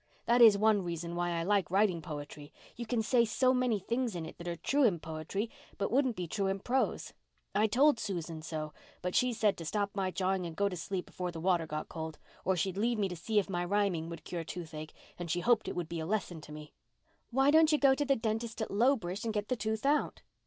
[0.25, 4.25] That is one reason why I like writing poetry—you can say so many things in
[4.25, 7.13] it that are true in poetry but wouldn't be true in prose.
[7.53, 11.05] I told Susan so, but she said to stop my jawing and go to sleep
[11.05, 14.43] before the water got cold, or she'd leave me to see if rhyming would cure
[14.43, 16.73] toothache, and she hoped it would be a lesson to me."
[17.29, 20.23] "Why don't you go to the dentist at Lowbridge and get the tooth out?"